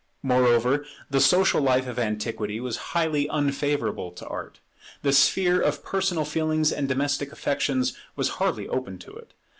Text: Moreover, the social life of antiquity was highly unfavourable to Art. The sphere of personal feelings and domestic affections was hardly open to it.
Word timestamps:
Moreover, 0.23 0.83
the 1.11 1.19
social 1.19 1.61
life 1.61 1.85
of 1.85 1.99
antiquity 1.99 2.59
was 2.59 2.75
highly 2.97 3.27
unfavourable 3.27 4.09
to 4.13 4.25
Art. 4.27 4.59
The 5.03 5.13
sphere 5.13 5.61
of 5.61 5.83
personal 5.85 6.25
feelings 6.25 6.71
and 6.71 6.87
domestic 6.87 7.31
affections 7.31 7.95
was 8.15 8.29
hardly 8.41 8.67
open 8.67 8.97
to 8.97 9.11
it. 9.15 9.35